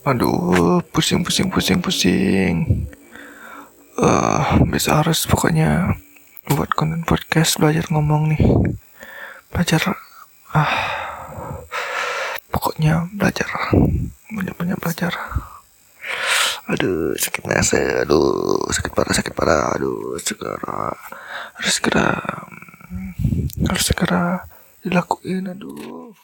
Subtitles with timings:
[0.00, 2.88] Aduh, pusing, pusing, pusing, pusing.
[4.00, 5.92] Ah, uh, bisa harus pokoknya
[6.48, 8.40] buat konten podcast belajar ngomong nih.
[9.52, 9.92] Belajar,
[10.56, 10.72] ah,
[12.48, 13.44] pokoknya belajar,
[14.32, 15.12] banyak-banyak belajar.
[16.72, 20.96] Aduh, sakit nase, aduh, sakit parah, sakit parah, aduh, segera,
[21.60, 22.08] harus segera,
[23.68, 24.48] harus segera
[24.80, 26.16] dilakuin, aduh.